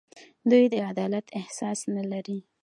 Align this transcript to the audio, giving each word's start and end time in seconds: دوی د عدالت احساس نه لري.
دوی 0.49 0.65
د 0.73 0.75
عدالت 0.89 1.25
احساس 1.39 1.79
نه 1.95 2.03
لري. 2.11 2.39